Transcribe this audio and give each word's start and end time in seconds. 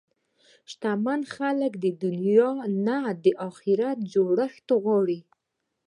شتمن 0.71 1.21
خلک 1.35 1.71
د 1.83 1.85
دنیا 2.03 2.51
نه 2.87 2.97
د 3.23 3.25
اخرت 3.49 3.97
جوړښت 4.13 4.67
غواړي. 4.83 5.19